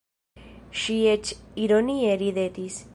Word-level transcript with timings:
Ŝi 0.83 0.95
eĉ 1.13 1.31
ironie 1.67 2.19
ridetis. 2.25 2.85